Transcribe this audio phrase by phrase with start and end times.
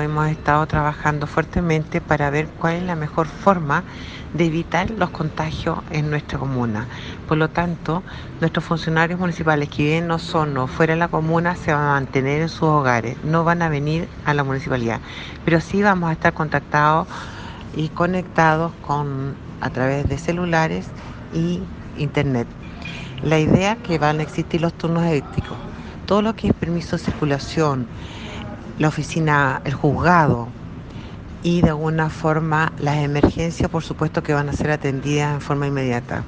[0.00, 3.84] Hemos estado trabajando fuertemente para ver cuál es la mejor forma
[4.34, 6.86] de evitar los contagios en nuestra comuna.
[7.26, 8.02] Por lo tanto,
[8.40, 12.42] nuestros funcionarios municipales que viven en Osorno, fuera de la comuna, se van a mantener
[12.42, 15.00] en sus hogares, no van a venir a la municipalidad.
[15.44, 17.08] Pero sí vamos a estar contactados
[17.74, 20.86] y conectados con, a través de celulares
[21.32, 21.60] y
[21.96, 22.46] internet.
[23.22, 25.56] La idea es que van a existir los turnos eléctricos.
[26.06, 27.86] Todo lo que es permiso de circulación,
[28.80, 30.48] la oficina, el juzgado
[31.42, 35.66] y de alguna forma las emergencias, por supuesto que van a ser atendidas en forma
[35.66, 36.24] inmediata.